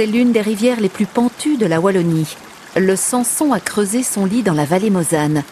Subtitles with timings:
[0.00, 2.34] C'est l'une des rivières les plus pentues de la Wallonie.
[2.74, 5.42] Le Sanson a creusé son lit dans la vallée Mosane.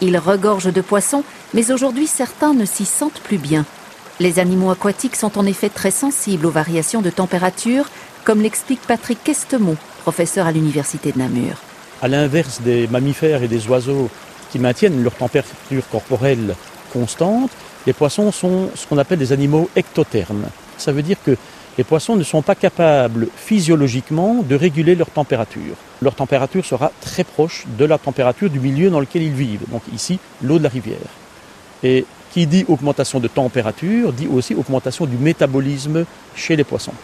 [0.00, 3.64] Il regorge de poissons, mais aujourd'hui certains ne s'y sentent plus bien.
[4.20, 7.86] Les animaux aquatiques sont en effet très sensibles aux variations de température,
[8.22, 11.56] comme l'explique Patrick Questemont, professeur à l'université de Namur.
[12.00, 14.08] À l'inverse des mammifères et des oiseaux
[14.52, 16.54] qui maintiennent leur température corporelle
[16.92, 17.50] constante,
[17.88, 20.46] les poissons sont ce qu'on appelle des animaux ectothermes.
[20.78, 21.36] Ça veut dire que
[21.78, 25.74] les poissons ne sont pas capables physiologiquement de réguler leur température.
[26.00, 29.82] Leur température sera très proche de la température du milieu dans lequel ils vivent, donc
[29.94, 30.96] ici l'eau de la rivière.
[31.82, 36.94] Et qui dit augmentation de température dit aussi augmentation du métabolisme chez les poissons.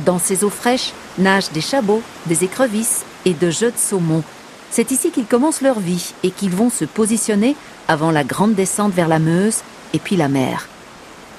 [0.00, 4.22] Dans ces eaux fraîches nagent des chabots, des écrevisses et de jeux de saumon.
[4.70, 7.56] C'est ici qu'ils commencent leur vie et qu'ils vont se positionner
[7.88, 9.62] avant la grande descente vers la Meuse
[9.94, 10.68] et puis la mer.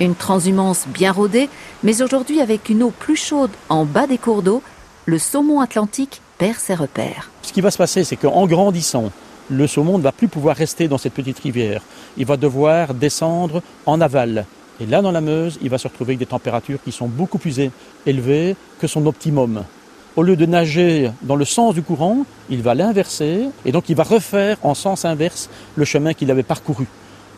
[0.01, 1.49] Une transhumance bien rodée,
[1.83, 4.63] mais aujourd'hui avec une eau plus chaude en bas des cours d'eau,
[5.05, 7.29] le saumon atlantique perd ses repères.
[7.41, 9.11] Ce qui va se passer, c'est qu'en grandissant,
[9.49, 11.81] le saumon ne va plus pouvoir rester dans cette petite rivière.
[12.15, 14.45] Il va devoir descendre en aval.
[14.79, 17.37] Et là, dans la Meuse, il va se retrouver avec des températures qui sont beaucoup
[17.37, 17.59] plus
[18.05, 19.65] élevées que son optimum.
[20.15, 23.97] Au lieu de nager dans le sens du courant, il va l'inverser et donc il
[23.97, 26.87] va refaire en sens inverse le chemin qu'il avait parcouru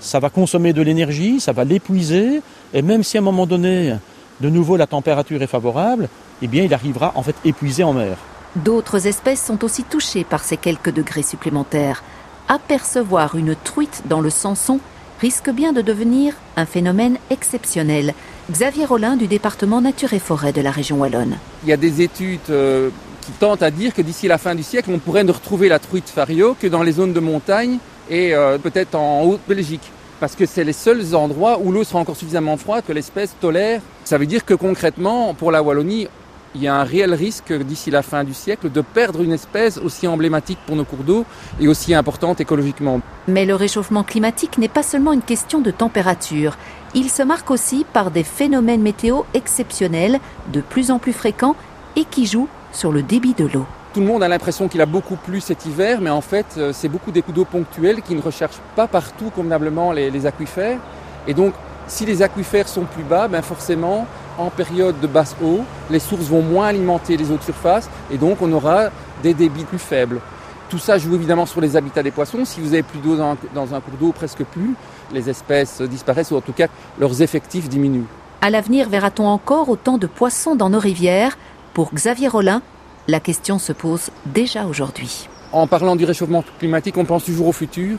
[0.02, 2.42] ça va consommer de l'énergie, ça va l'épuiser,
[2.74, 3.96] et même si à un moment donné,
[4.42, 6.10] de nouveau la température est favorable,
[6.42, 8.18] eh bien il arrivera en fait épuisé en mer.
[8.56, 12.04] D'autres espèces sont aussi touchées par ces quelques degrés supplémentaires.
[12.50, 14.80] Apercevoir une truite dans le Sanson
[15.22, 18.14] risque bien de devenir un phénomène exceptionnel.
[18.52, 21.38] Xavier Rollin du département Nature et Forêt de la région Wallonne.
[21.64, 22.90] Il y a des études euh,
[23.22, 25.78] qui tentent à dire que d'ici la fin du siècle, on pourrait ne retrouver la
[25.80, 27.78] truite fario que dans les zones de montagne
[28.12, 29.92] et euh, peut-être en Haute-Belgique.
[30.20, 33.82] Parce que c'est les seuls endroits où l'eau sera encore suffisamment froide que l'espèce tolère.
[34.04, 36.08] Ça veut dire que concrètement, pour la Wallonie,
[36.54, 39.78] il y a un réel risque d'ici la fin du siècle de perdre une espèce
[39.78, 41.26] aussi emblématique pour nos cours d'eau
[41.60, 43.00] et aussi importante écologiquement.
[43.28, 46.58] Mais le réchauffement climatique n'est pas seulement une question de température.
[46.94, 50.20] Il se marque aussi par des phénomènes météo exceptionnels,
[50.52, 51.56] de plus en plus fréquents
[51.96, 53.66] et qui jouent sur le débit de l'eau.
[53.94, 56.72] Tout le monde a l'impression qu'il a beaucoup plu cet hiver, mais en fait, euh,
[56.72, 60.80] c'est beaucoup des coups d'eau ponctuels qui ne recherchent pas partout convenablement les, aquifères.
[61.28, 61.54] Et donc,
[61.88, 64.08] si les aquifères sont plus bas, ben forcément,
[64.38, 65.60] en période de basse eau,
[65.90, 68.92] les sources vont moins alimenter les eaux de surface et donc on aura
[69.24, 70.22] des débits plus faibles.
[70.70, 72.46] Tout ça joue évidemment sur les habitats des poissons.
[72.46, 74.74] Si vous avez plus d'eau dans, dans, un cours d'eau, presque plus,
[75.12, 78.08] les espèces disparaissent ou en tout cas leurs effectifs diminuent.
[78.40, 81.38] À l'avenir, verra-t-on encore autant de poissons dans nos rivières?
[81.74, 82.62] Pour Xavier Rollin,
[83.08, 85.28] la question se pose déjà aujourd'hui.
[85.52, 87.98] En parlant du réchauffement climatique, on pense toujours au futur,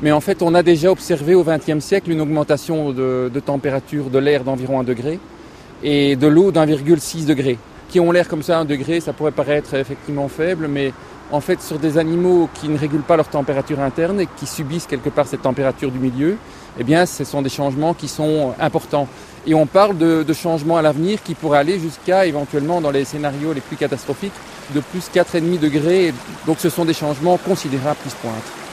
[0.00, 4.18] mais en fait, on a déjà observé au XXe siècle une augmentation de, température de
[4.18, 5.18] l'air d'environ 1 degré
[5.82, 7.58] et de l'eau d'1,6 degré.
[7.88, 10.92] Qui ont l'air comme ça 1 degré, ça pourrait paraître effectivement faible, mais
[11.32, 14.86] en fait, sur des animaux qui ne régulent pas leur température interne et qui subissent
[14.86, 16.36] quelque part cette température du milieu,
[16.78, 19.08] eh bien, ce sont des changements qui sont importants.
[19.46, 23.52] Et on parle de, changements à l'avenir qui pourraient aller jusqu'à éventuellement dans les scénarios
[23.52, 24.32] les plus catastrophiques
[24.74, 26.12] de plus 4,5 degrés.
[26.46, 28.65] Donc ce sont des changements considérables qui se pointent.